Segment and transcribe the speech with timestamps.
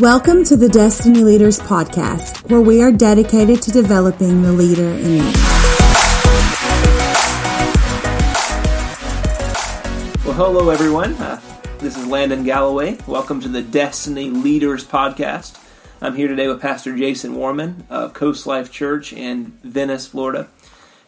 [0.00, 5.16] Welcome to the Destiny Leaders Podcast, where we are dedicated to developing the leader in
[5.16, 5.32] you.
[10.24, 11.12] Well, hello, everyone.
[11.16, 11.38] Uh,
[11.80, 12.96] this is Landon Galloway.
[13.06, 15.62] Welcome to the Destiny Leaders Podcast.
[16.00, 20.48] I'm here today with Pastor Jason Warman of Coast Life Church in Venice, Florida.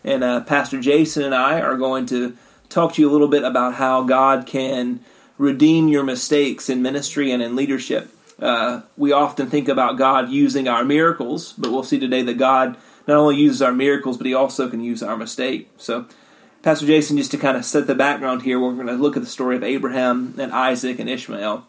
[0.05, 2.37] And uh, Pastor Jason and I are going to
[2.69, 5.01] talk to you a little bit about how God can
[5.39, 8.11] redeem your mistakes in ministry and in leadership.
[8.43, 12.77] Uh, we often think about God using our miracles, but we'll see today that God
[13.07, 15.71] not only uses our miracles, but He also can use our mistake.
[15.77, 16.07] So,
[16.63, 19.23] Pastor Jason, just to kind of set the background here, we're going to look at
[19.23, 21.67] the story of Abraham and Isaac and Ishmael.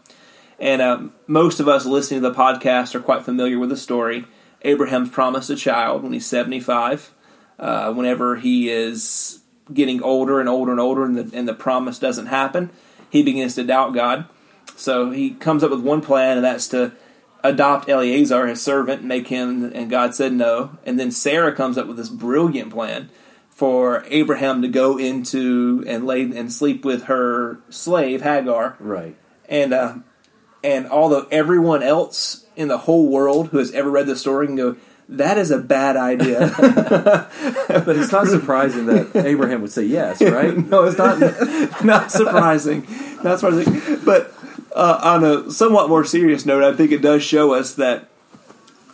[0.59, 4.25] And uh, most of us listening to the podcast are quite familiar with the story.
[4.63, 7.11] Abraham's promised a child when he's 75.
[7.59, 11.99] Uh, whenever he is getting older and older and older, and the, and the promise
[11.99, 12.71] doesn't happen,
[13.09, 14.25] he begins to doubt God.
[14.75, 16.93] So he comes up with one plan, and that's to
[17.43, 19.71] adopt Eleazar, his servant, and make him.
[19.73, 20.77] And God said no.
[20.85, 23.09] And then Sarah comes up with this brilliant plan
[23.49, 28.75] for Abraham to go into and lay and sleep with her slave Hagar.
[28.79, 29.15] Right.
[29.47, 29.95] And uh,
[30.63, 34.55] and although everyone else in the whole world who has ever read the story can
[34.55, 34.77] go,
[35.09, 36.53] that is a bad idea.
[36.57, 40.57] but it's not surprising that Abraham would say yes, right?
[40.57, 41.19] no, it's not.
[41.83, 42.87] Not surprising.
[43.23, 43.99] Not surprising.
[44.05, 44.33] But
[44.75, 48.09] uh, on a somewhat more serious note, I think it does show us that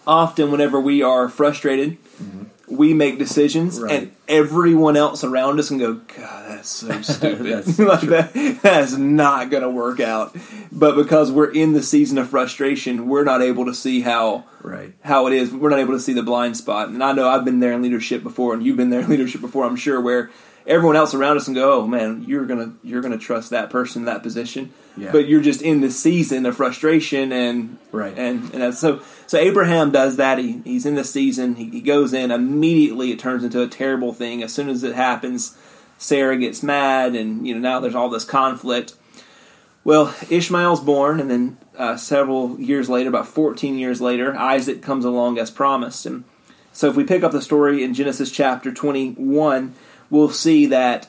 [0.06, 2.44] often, whenever we are frustrated, mm-hmm.
[2.76, 3.92] we make decisions, right.
[3.92, 7.46] and everyone else around us can go, "God, that's so stupid.
[7.46, 10.36] that's like that, that's not going to work out."
[10.72, 14.94] But because we're in the season of frustration, we're not able to see how right
[15.04, 15.52] how it is.
[15.52, 16.90] We're not able to see the blind spot.
[16.90, 19.42] And I know I've been there in leadership before, and you've been there in leadership
[19.42, 19.66] before.
[19.66, 20.30] I'm sure where
[20.68, 24.04] everyone else around us and go, "Oh man, you're gonna you're gonna trust that person
[24.04, 25.12] in that position." Yeah.
[25.12, 29.92] But you're just in the season of frustration and right and and so so Abraham
[29.92, 30.38] does that.
[30.38, 31.56] He he's in the season.
[31.56, 33.12] He, he goes in immediately.
[33.12, 35.58] It turns into a terrible thing as soon as it happens.
[35.98, 38.96] Sarah gets mad, and you know now there's all this conflict.
[39.84, 45.06] Well, Ishmael's born, and then uh, several years later, about 14 years later, Isaac comes
[45.06, 46.06] along as promised.
[46.06, 46.26] And
[46.72, 49.74] so, if we pick up the story in Genesis chapter 21,
[50.10, 51.08] we'll see that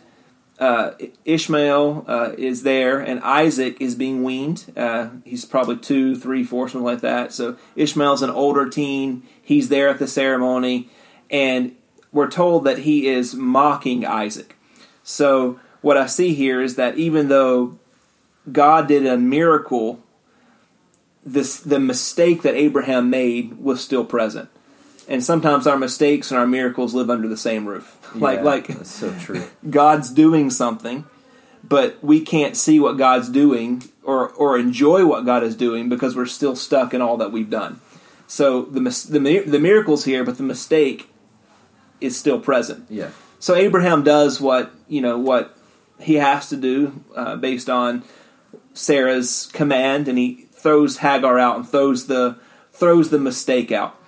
[0.59, 0.93] uh,
[1.25, 4.71] Ishmael uh, is there and Isaac is being weaned.
[4.77, 7.33] Uh, he's probably two, three, four, something like that.
[7.33, 9.23] So Ishmael's an older teen.
[9.43, 10.91] He's there at the ceremony,
[11.31, 11.75] and
[12.13, 14.57] we're told that he is mocking Isaac.
[15.03, 17.79] So what I see here is that even though
[18.53, 20.03] God did a miracle,
[21.25, 24.51] this the mistake that Abraham made was still present
[25.11, 27.99] and sometimes our mistakes and our miracles live under the same roof.
[28.15, 29.45] like yeah, like that's so true.
[29.71, 31.05] God's doing something,
[31.63, 36.17] but we can't see what God's doing or or enjoy what God is doing because
[36.17, 37.81] we're still stuck in all that we've done.
[38.27, 41.11] So the the the miracles here, but the mistake
[42.01, 42.87] is still present.
[42.89, 43.11] Yeah.
[43.41, 45.57] So Abraham does what you know what
[45.99, 48.05] he has to do uh, based on
[48.75, 52.39] Sarah's command, and he throws Hagar out and throws the
[52.73, 54.00] throws the mistake out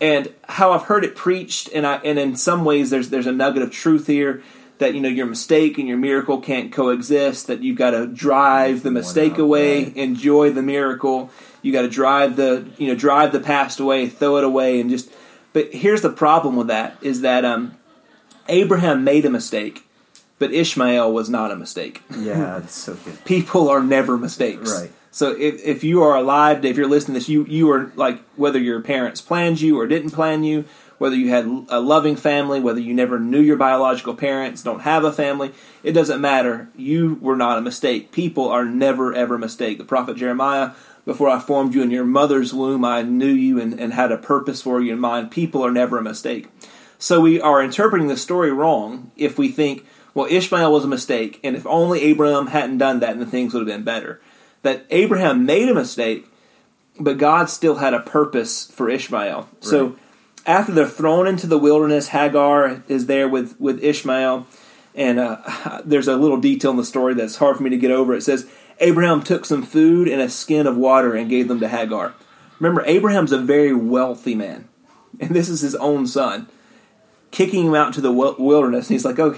[0.00, 3.32] and how I've heard it preached, and I and in some ways there's there's a
[3.32, 4.42] nugget of truth here
[4.78, 7.46] that you know your mistake and your miracle can't coexist.
[7.48, 9.96] That you've got to drive the mistake away, right.
[9.96, 11.30] enjoy the miracle.
[11.62, 14.90] You got to drive the you know drive the past away, throw it away, and
[14.90, 15.10] just.
[15.52, 17.76] But here's the problem with that is that um,
[18.48, 19.88] Abraham made a mistake,
[20.38, 22.02] but Ishmael was not a mistake.
[22.16, 23.18] Yeah, that's so good.
[23.24, 24.72] People are never mistakes.
[24.78, 24.92] Right.
[25.18, 28.22] So if, if you are alive, if you're listening to this, you, you are like,
[28.36, 30.64] whether your parents planned you or didn't plan you,
[30.98, 35.02] whether you had a loving family, whether you never knew your biological parents, don't have
[35.02, 35.50] a family,
[35.82, 36.68] it doesn't matter.
[36.76, 38.12] You were not a mistake.
[38.12, 39.78] People are never, ever a mistake.
[39.78, 40.70] The prophet Jeremiah,
[41.04, 44.18] before I formed you in your mother's womb, I knew you and, and had a
[44.18, 45.32] purpose for you in mind.
[45.32, 46.46] People are never a mistake.
[46.96, 51.40] So we are interpreting the story wrong if we think, well, Ishmael was a mistake,
[51.42, 54.20] and if only Abraham hadn't done that, then things would have been better
[54.62, 56.26] that Abraham made a mistake,
[56.98, 59.40] but God still had a purpose for Ishmael.
[59.40, 59.64] Right.
[59.64, 59.96] So
[60.46, 64.46] after they're thrown into the wilderness, Hagar is there with, with Ishmael.
[64.94, 67.90] And uh, there's a little detail in the story that's hard for me to get
[67.90, 68.14] over.
[68.14, 68.48] It says,
[68.80, 72.14] Abraham took some food and a skin of water and gave them to Hagar.
[72.58, 74.68] Remember, Abraham's a very wealthy man,
[75.20, 76.48] and this is his own son.
[77.30, 79.36] Kicking him out to the wilderness, and he's like, "Oh,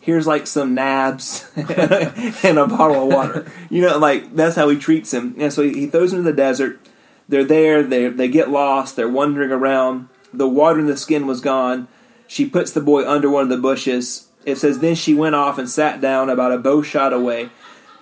[0.00, 3.52] here's like some nabs and a bottle of water.
[3.68, 5.36] You know, like that's how he treats him.
[5.38, 6.80] And so he throws him in the desert.
[7.28, 7.82] They're there.
[7.82, 8.96] They they get lost.
[8.96, 10.08] They're wandering around.
[10.32, 11.86] The water in the skin was gone.
[12.26, 14.28] She puts the boy under one of the bushes.
[14.44, 17.50] It says then she went off and sat down about a bow shot away,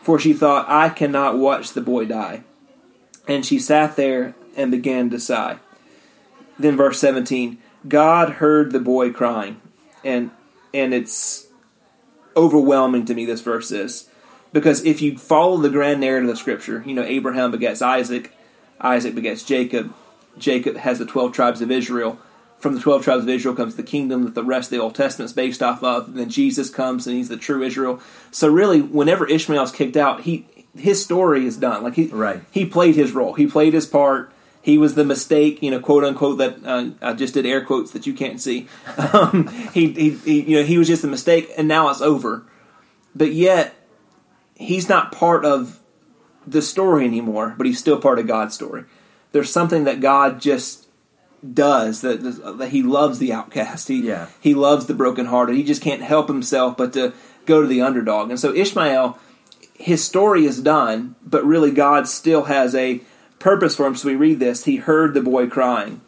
[0.01, 2.45] for she thought I cannot watch the boy die.
[3.27, 5.59] And she sat there and began to sigh.
[6.59, 9.61] Then verse 17, God heard the boy crying.
[10.05, 10.31] And
[10.73, 11.48] and it's
[12.39, 14.09] overwhelming to me this verse is
[14.53, 18.33] because if you follow the grand narrative of scripture, you know Abraham begets Isaac,
[18.81, 19.93] Isaac begets Jacob,
[20.39, 22.19] Jacob has the 12 tribes of Israel.
[22.59, 24.97] From the 12 tribes of Israel comes the kingdom that the rest of the Old
[24.97, 26.09] Testament is based off of.
[26.09, 28.01] And then Jesus comes and he's the true Israel.
[28.33, 30.47] So really, whenever Ishmael's kicked out, he
[30.77, 31.85] his story is done.
[31.85, 32.41] Like he Right.
[32.51, 33.35] he played his role.
[33.35, 34.33] He played his part.
[34.61, 36.39] He was the mistake, you know, quote unquote.
[36.39, 38.69] That uh, I just did air quotes that you can't see.
[39.13, 42.45] Um, he, he, he, you know, he was just a mistake, and now it's over.
[43.15, 43.75] But yet,
[44.55, 45.81] he's not part of
[46.47, 47.55] the story anymore.
[47.57, 48.85] But he's still part of God's story.
[49.33, 50.87] There's something that God just
[51.55, 52.17] does that
[52.59, 53.87] that he loves the outcast.
[53.89, 54.27] He Yeah.
[54.41, 55.55] he loves the brokenhearted.
[55.55, 57.13] He just can't help himself but to
[57.47, 58.31] go to the underdog.
[58.31, 59.17] And so Ishmael,
[59.75, 63.01] his story is done, but really God still has a
[63.39, 63.97] purpose for him.
[63.97, 64.65] So we read this.
[64.65, 66.01] He heard the boy crying.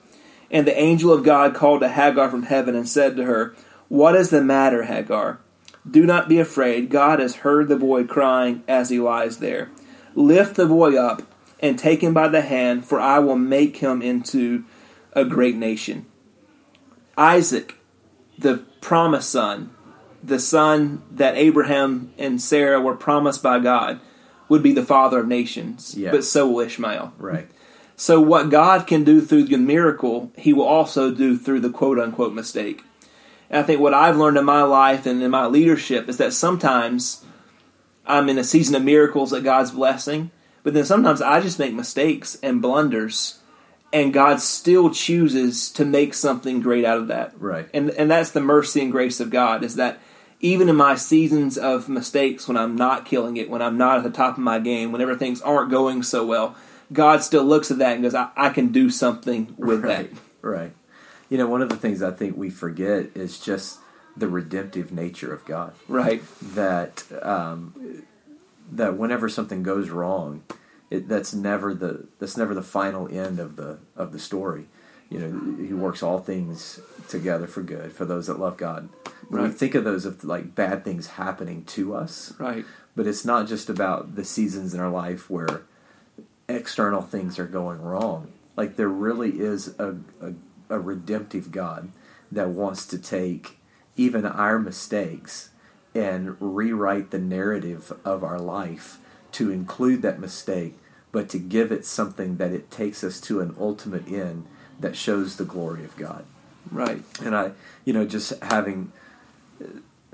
[0.51, 3.55] And the angel of God called to Hagar from heaven and said to her,
[3.89, 5.39] What is the matter, Hagar?
[5.89, 6.91] Do not be afraid.
[6.91, 9.71] God has heard the boy crying as he lies there.
[10.15, 11.23] Lift the boy up
[11.61, 14.65] and take him by the hand, for I will make him into
[15.13, 16.07] a great nation.
[17.17, 17.77] Isaac,
[18.39, 19.71] the promised son,
[20.23, 24.01] the son that Abraham and Sarah were promised by God,
[24.51, 25.95] would be the father of nations.
[25.97, 26.11] Yeah.
[26.11, 27.15] But so will Ishmael.
[27.17, 27.49] Right.
[27.97, 31.99] So what God can do through the miracle, He will also do through the quote
[31.99, 32.83] unquote mistake.
[33.49, 36.33] And I think what I've learned in my life and in my leadership is that
[36.33, 37.25] sometimes
[38.07, 40.31] I'm in a season of miracles that God's blessing,
[40.63, 43.39] but then sometimes I just make mistakes and blunders,
[43.93, 47.41] and God still chooses to make something great out of that.
[47.41, 47.69] Right.
[47.73, 50.01] And and that's the mercy and grace of God is that
[50.41, 54.05] even in my seasons of mistakes when I'm not killing it, when I'm not at
[54.05, 56.57] the top of my game, whenever things aren't going so well,
[56.93, 60.11] God still looks at that and goes, I, I can do something with right.
[60.13, 60.21] that.
[60.43, 60.73] Right.
[61.29, 63.79] You know, one of the things I think we forget is just
[64.17, 65.75] the redemptive nature of God.
[65.87, 66.23] Right.
[66.55, 68.05] That um,
[68.73, 70.43] that whenever something goes wrong,
[70.91, 74.67] it, that's never the that's never the final end of the of the story.
[75.11, 78.89] You know, He works all things together for good for those that love God.
[79.29, 82.65] When we think of those of like bad things happening to us, Right.
[82.97, 85.63] but it's not just about the seasons in our life where
[86.49, 88.33] external things are going wrong.
[88.57, 90.33] Like there really is a, a,
[90.69, 91.91] a redemptive God
[92.33, 93.59] that wants to take
[93.97, 95.51] even our mistakes
[95.95, 98.99] and rewrite the narrative of our life
[99.33, 100.77] to include that mistake,
[101.13, 104.47] but to give it something that it takes us to an ultimate end
[104.81, 106.25] that shows the glory of God
[106.71, 107.03] Right.
[107.25, 107.53] and I,
[107.85, 108.93] you know, just having,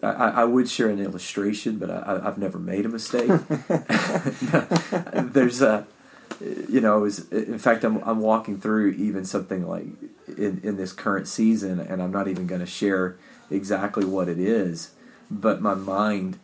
[0.02, 3.30] I, I would share an illustration, but I, I've never made a mistake.
[5.12, 5.86] There's a,
[6.68, 9.86] you know, was, in fact, I'm, I'm walking through even something like
[10.36, 13.16] in, in this current season, and I'm not even going to share
[13.50, 14.92] exactly what it is,
[15.30, 16.38] but my mind,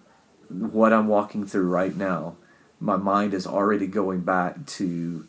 [0.49, 2.37] what I'm walking through right now,
[2.81, 5.27] my mind is already going back to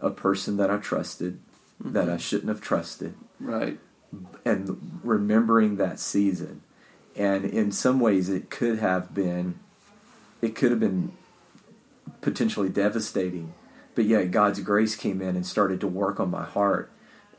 [0.00, 1.38] a person that I trusted,
[1.80, 2.18] that I mm-hmm.
[2.18, 3.14] shouldn't have trusted.
[3.40, 3.78] Right.
[4.44, 6.62] and remembering that season.
[7.16, 9.58] And in some ways it could have been
[10.40, 11.12] it could have been
[12.20, 13.54] potentially devastating.
[13.94, 16.90] But yet God's grace came in and started to work on my heart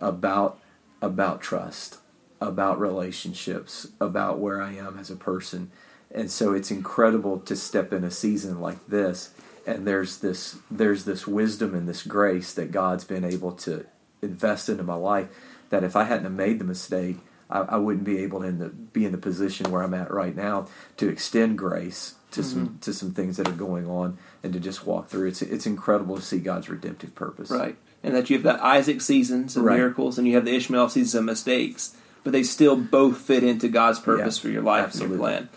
[0.01, 0.59] about
[1.01, 1.99] about trust
[2.41, 5.71] about relationships about where I am as a person.
[6.11, 9.31] And so it's incredible to step in a season like this
[9.65, 13.85] and there's this there's this wisdom and this grace that God's been able to
[14.25, 15.27] invest into my life
[15.69, 17.17] that if I hadn't have made the mistake,
[17.49, 20.11] I, I wouldn't be able to in the, be in the position where I'm at
[20.11, 20.67] right now
[20.97, 24.85] to extend grace to some to some things that are going on and to just
[24.85, 25.27] walk through.
[25.29, 27.49] It's it's incredible to see God's redemptive purpose.
[27.49, 27.77] Right.
[28.03, 29.77] And that you have the Isaac seasons of Right.
[29.77, 33.67] miracles and you have the Ishmael seasons of mistakes, but they still both fit into
[33.69, 35.15] God's purpose Yeah, for your life absolutely.
[35.15, 35.49] and your plan.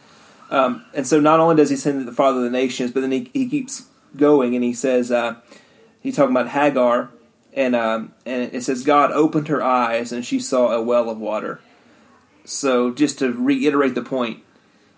[0.50, 3.12] Um, and so not only does he send the father of the nations, but then
[3.12, 5.34] he, he keeps going and he says, uh,
[6.00, 7.10] he's talking about Hagar,
[7.58, 11.18] and, um, and it says, God opened her eyes and she saw a well of
[11.18, 11.60] water.
[12.44, 14.44] So just to reiterate the point,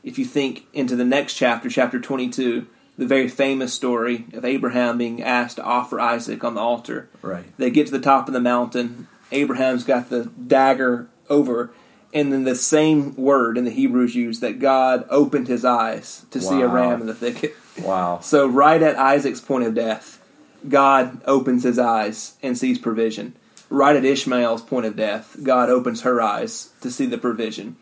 [0.04, 2.66] if you think into the next chapter, chapter 22,
[2.98, 7.08] the very famous story of Abraham being asked to offer Isaac on the altar.
[7.22, 7.46] Right.
[7.56, 9.08] They get to the top of the mountain.
[9.32, 11.72] Abraham's got the dagger over,
[12.12, 16.42] and then the same word in the Hebrews used that God opened his eyes to
[16.42, 17.54] see a ram in the thicket.
[17.80, 18.20] Wow.
[18.22, 20.19] So, right at Isaac's point of death,
[20.68, 23.34] God opens his eyes and sees provision.
[23.68, 27.76] Right at Ishmael's point of death, God opens her eyes to see the provision.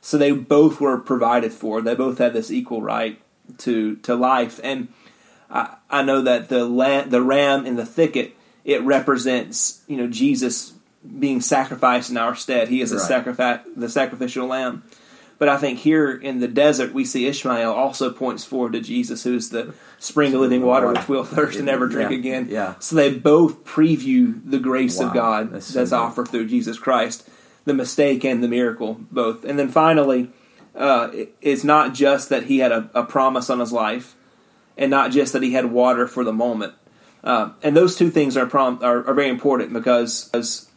[0.00, 1.80] So they both were provided for.
[1.82, 3.20] They both had this equal right
[3.58, 4.58] to to life.
[4.64, 4.88] And
[5.50, 10.06] I, I know that the la- the ram in the thicket it represents you know
[10.06, 10.72] Jesus
[11.18, 12.68] being sacrificed in our stead.
[12.68, 13.04] He is a Right.
[13.06, 14.82] sacrifice, the sacrificial lamb.
[15.38, 19.24] But I think here in the desert, we see Ishmael also points forward to Jesus,
[19.24, 22.48] who's the spring of living water, which we'll thirst and never drink Yeah, again.
[22.50, 22.74] yeah.
[22.78, 26.02] So they both preview the grace of God that's that's, so good.
[26.04, 27.28] offered through Jesus Christ,
[27.64, 29.44] the mistake and the miracle, both.
[29.44, 30.30] And then finally,
[30.76, 31.10] uh,
[31.40, 34.14] it's not just that he had a, a promise on his life,
[34.78, 36.74] and not just that he had water for the moment.
[37.24, 40.68] Uh, and those two things are, prom- are are very important because as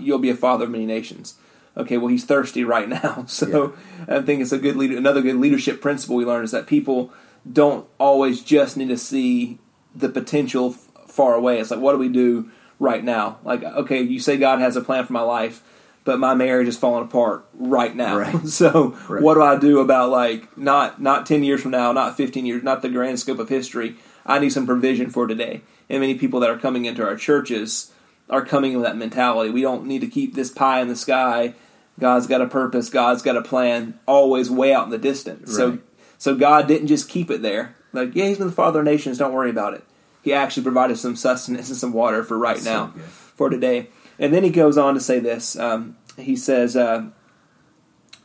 [0.00, 1.34] you'll be a father of many nations.
[1.76, 3.74] Okay, well he's thirsty right now, so
[4.08, 4.96] I think it's a good leader.
[4.98, 7.12] Another good leadership principle we learn is that people
[7.50, 9.58] don't always just need to see
[9.94, 11.58] the potential f- far away.
[11.60, 13.38] It's like, what do we do right now?
[13.44, 15.62] Like, okay, you say God has a plan for my life,
[16.04, 18.16] but my marriage is falling apart right now.
[18.18, 18.46] Right.
[18.48, 19.22] so, Right.
[19.22, 22.62] what do I do about like not not ten years from now, not fifteen years,
[22.62, 23.96] not the grand scope of history?
[24.26, 25.62] I need some provision for today.
[25.88, 27.92] And many people that are coming into our churches
[28.30, 29.50] are coming with that mentality.
[29.50, 31.54] We don't need to keep this pie in the sky.
[31.98, 32.88] God's got a purpose.
[32.88, 33.98] God's got a plan.
[34.06, 35.54] Always way out in the distance.
[35.54, 35.80] So, Right.
[36.16, 37.74] so God didn't just keep it there.
[37.92, 39.18] Like, yeah, He's been the Father of nations.
[39.18, 39.84] Don't worry about it.
[40.22, 43.04] He actually provided some sustenance and some water for right That's now, good.
[43.04, 43.88] for today.
[44.18, 45.58] And then he goes on to say this.
[45.58, 47.06] Um, he says, uh,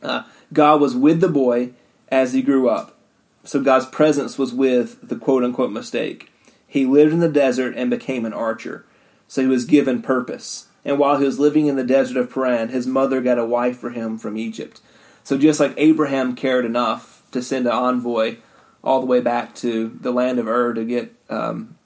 [0.02, 0.22] uh,
[0.52, 1.70] God was with the boy
[2.08, 2.98] as he grew up.
[3.44, 6.30] So God's presence was with the quote unquote mistake.
[6.66, 8.84] He lived in the desert and became an archer.
[9.28, 10.66] So he was given purpose.
[10.84, 13.78] And while he was living in the desert of Paran, his mother got a wife
[13.78, 14.80] for him from Egypt.
[15.24, 18.36] So just like Abraham cared enough to send an envoy
[18.84, 21.76] all the way back to the land of Ur to get um,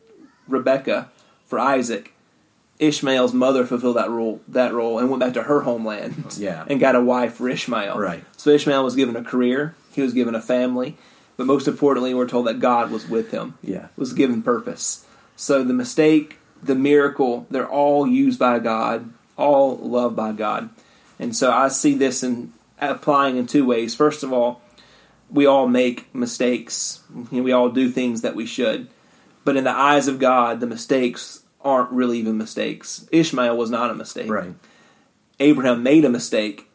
[0.47, 1.09] Rebecca
[1.47, 2.13] for Isaac,
[2.79, 6.65] Ishmael's mother fulfilled that role that role and went back to her homeland Yeah.
[6.69, 7.99] and got a wife for Ishmael.
[7.99, 8.25] Right.
[8.37, 10.97] So Ishmael was given a career, he was given a family,
[11.39, 13.55] but most importantly, we're told that God was with him.
[13.63, 13.89] Yeah.
[13.97, 15.07] Was given purpose.
[15.37, 20.71] So the mistake, the miracle, they're all used by God, all loved by God.
[21.19, 23.95] And so I see this in applying in two ways.
[23.95, 24.63] First of all,
[25.31, 27.03] we all make mistakes.
[27.31, 28.89] We all do things that we should.
[29.45, 33.07] But in the eyes of God, the mistakes aren't really even mistakes.
[33.13, 34.31] Ishmael was not a mistake.
[34.31, 34.55] Right.
[35.39, 36.69] Abraham made a mistake,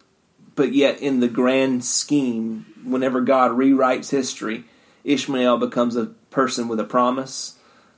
[0.56, 4.64] but yet in the grand scheme, whenever God rewrites history,
[5.04, 7.55] Ishmael becomes a person with a promise,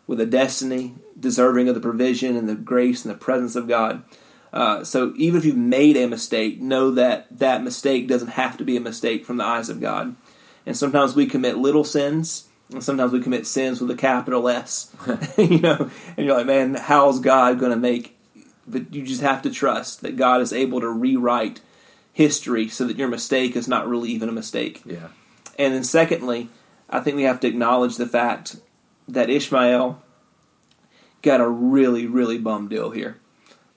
[0.07, 4.03] with a destiny, deserving of the provision and the grace and the presence of God.
[4.53, 8.63] Uh, so even if you've made a mistake, know that that mistake doesn't have to
[8.63, 10.15] be a mistake from the eyes of God.
[10.65, 14.95] And sometimes we commit little sins, and sometimes we commit sins with a capital S.
[15.37, 18.17] you know, and you're like, man, how's God going to make?
[18.65, 21.61] But you just have to trust that God is able to rewrite
[22.11, 24.81] history so that your mistake is not really even a mistake.
[24.85, 25.09] Yeah.
[25.59, 26.49] And then, secondly,
[26.89, 28.57] I think we have to acknowledge the fact
[29.07, 30.01] that Ishmael
[31.21, 33.17] got a really, really bum deal here.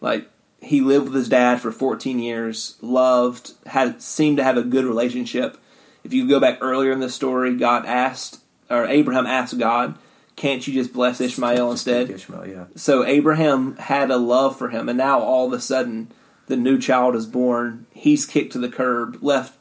[0.01, 0.29] Like,
[0.61, 4.85] he lived with his dad for 14 years, loved, had seemed to have a good
[4.85, 5.57] relationship.
[6.05, 9.97] If you go back earlier in the story, God asked, or Abraham asked God,
[10.37, 12.65] "Can't you just bless Ishmael instead?" Ishmael, yeah.
[12.75, 16.09] So Abraham had a love for him, and now all of a sudden,
[16.47, 17.87] the new child is born.
[17.93, 19.59] He's kicked to the curb, left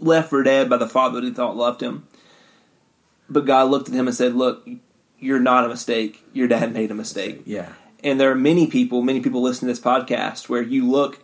[0.00, 2.06] left for dead by the father that he thought loved him.
[3.28, 4.66] But God looked at him and said, "Look,
[5.18, 6.24] you're not a mistake.
[6.32, 6.72] Your dad mm-hmm.
[6.74, 7.72] made a mistake." Yeah.
[8.02, 11.18] And there are many people, many people listening to this podcast where you look,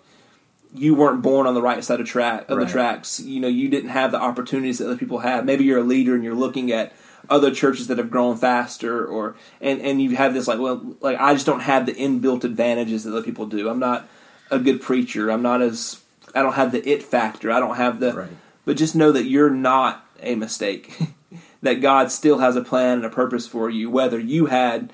[0.74, 2.66] you weren't born on the right side of track of Right.
[2.66, 3.20] the tracks.
[3.20, 5.44] You know, you didn't have the opportunities that other people have.
[5.44, 6.92] Maybe you're a leader and you're looking at
[7.30, 11.18] other churches that have grown faster, or and and you have this like, well, like
[11.18, 13.68] I just don't have the inbuilt advantages that other people do.
[13.68, 14.08] I'm not
[14.50, 15.30] a good preacher.
[15.30, 16.02] I'm not as
[16.34, 17.50] I don't have the it factor.
[17.50, 18.12] I don't have the.
[18.12, 18.30] Right.
[18.64, 20.98] But just know that you're not a mistake.
[21.64, 24.92] that God still has a plan and a purpose for you, whether you had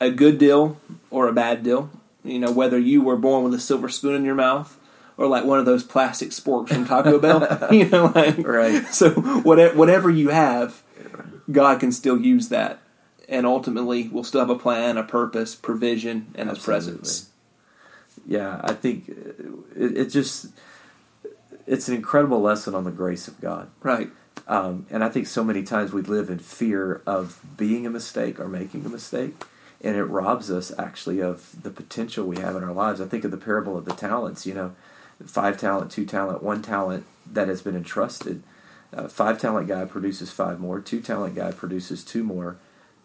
[0.00, 1.90] a good deal or a bad deal.
[2.24, 4.78] You know, whether you were born with a silver spoon in your mouth
[5.16, 7.68] or like one of those plastic sporks from Taco Bell.
[7.72, 8.86] you know, like Right.
[8.86, 10.82] So whatever whatever you have,
[11.50, 12.78] God can still use that,
[13.28, 17.30] and ultimately we'll still have a plan, a purpose, provision, and His presence.
[18.24, 20.46] Yeah, I think uh, it, it just
[21.66, 23.68] it's an incredible lesson on the grace of God.
[23.82, 24.10] Right.
[24.48, 28.40] Um, and I think so many times we live in fear of being a mistake
[28.40, 29.44] or making a mistake,
[29.82, 33.00] and it robs us actually of the potential we have in our lives.
[33.00, 34.46] I think of the parable of the talents.
[34.46, 34.74] You know,
[35.26, 38.42] five talent, two talent, one talent that has been entrusted.
[38.96, 40.80] Uh, five talent guy produces five more.
[40.80, 42.56] Two talent guy produces two more,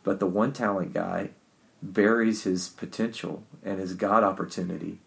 [0.03, 1.31] but the one talent guy
[1.81, 4.99] buries his potential and his God opportunity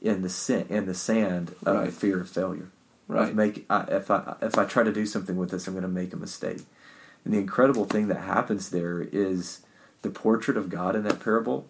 [0.00, 1.92] in the sin, in the sand of Right.
[1.92, 2.68] fear of failure
[3.10, 3.28] Right.
[3.28, 5.82] of make I, if I if I try to do something with this, I'm going
[5.82, 6.62] to make a mistake.
[7.24, 9.60] And the incredible thing that happens there is
[10.02, 11.68] the portrait of God in that parable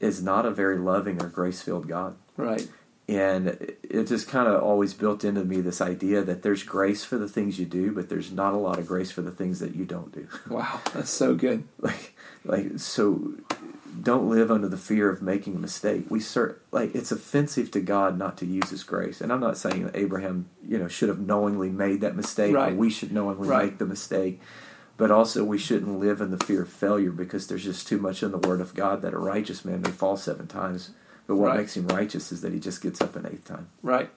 [0.00, 2.16] is not a very loving or grace filled God.
[2.36, 2.68] Right.
[3.08, 7.16] And it just kind of always built into me this idea that there's grace for
[7.16, 9.74] the things you do, but there's not a lot of grace for the things that
[9.74, 10.28] you don't do.
[10.50, 11.64] Wow, that's so good.
[11.80, 12.14] like,
[12.48, 13.32] like so,
[14.02, 16.06] don't live under the fear of making a mistake.
[16.08, 19.20] We cert, like it's offensive to God not to use His grace.
[19.20, 22.72] And I'm not saying that Abraham, you know, should have knowingly made that mistake, Right.
[22.72, 23.64] or we should knowingly Right.
[23.66, 24.40] make the mistake.
[24.96, 28.22] But also, we shouldn't live in the fear of failure because there's just too much
[28.24, 30.90] in the Word of God that a righteous man may fall seven times.
[31.28, 31.58] But what Right.
[31.58, 33.68] makes him righteous is that he just gets up an eighth time.
[33.82, 34.10] Right.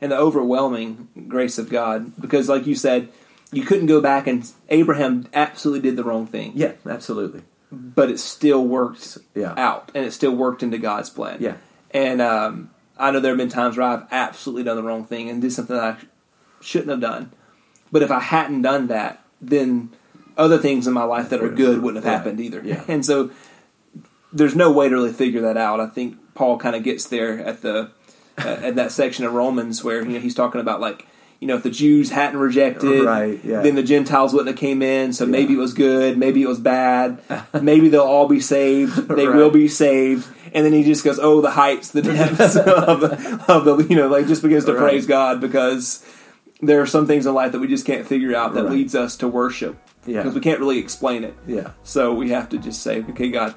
[0.00, 2.12] And the overwhelming grace of God.
[2.20, 3.08] Because, like you said,
[3.50, 7.42] you couldn't go back and Abraham absolutely did the wrong thing, Yeah, absolutely.
[7.70, 9.54] But it still worked Yeah.
[9.56, 11.38] out and it still worked into God's plan.
[11.40, 11.56] Yeah.
[11.90, 15.28] And um, I know there have been times where I've absolutely done the wrong thing
[15.28, 15.96] and did something that I
[16.60, 17.32] shouldn't have done.
[17.92, 19.90] But if I hadn't done that, then
[20.36, 22.62] other things in my life that are good wouldn't have happened either.
[22.64, 22.84] Yeah.
[22.88, 23.30] And so
[24.32, 25.80] there's no way to really figure that out.
[25.80, 27.90] I think Paul kind of gets there at the
[28.38, 31.06] uh, at that section of Romans where you know he's talking about like
[31.40, 33.60] you know if the Jews hadn't rejected, Right, yeah.
[33.62, 35.12] then the Gentiles wouldn't have came in.
[35.12, 37.18] So maybe it was good, maybe it was bad,
[37.62, 39.08] maybe they'll all be saved.
[39.08, 39.36] They Right.
[39.36, 40.26] will be saved.
[40.52, 43.96] And then he just goes, "Oh, the heights, the depths of the, of the you
[43.96, 44.80] know like just begins to Right.
[44.90, 46.04] praise God because
[46.60, 48.72] there are some things in life that we just can't figure out that Right.
[48.72, 49.76] leads us to worship
[50.06, 50.22] Yeah.
[50.22, 51.34] because we can't really explain it.
[51.46, 51.70] Yeah.
[51.84, 53.54] So we have to just say, okay, God,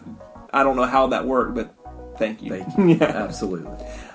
[0.54, 1.74] I don't know how that worked, but
[2.20, 2.50] thank you.
[2.52, 2.96] Thank you.
[3.00, 3.72] yeah, Absolutely.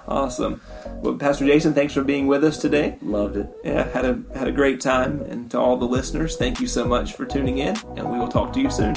[0.09, 0.61] Awesome.
[1.01, 2.99] Well, Pastor Jason, thanks for being with us today.
[3.03, 3.49] Loved it.
[3.65, 6.85] Yeah, had a had a great time, and to all the listeners, thank you so
[6.85, 8.95] much for tuning in, and we will talk to you soon.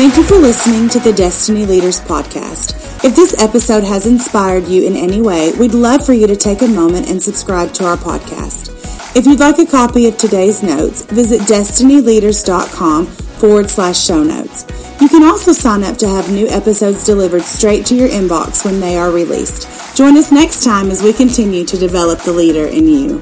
[0.00, 3.04] Thank you for listening to the Destiny Leaders Podcast.
[3.04, 6.62] If this episode has inspired you in any way, we'd love for you to take
[6.62, 8.79] a moment and subscribe to our podcast.
[9.12, 14.64] If you'd like a copy of today's notes, visit destinyleaders.com forward slash show notes.
[15.00, 18.78] You can also sign up to have new episodes delivered straight to your inbox when
[18.78, 19.96] they are released.
[19.96, 23.20] Join us next time as we continue to develop the leader in you.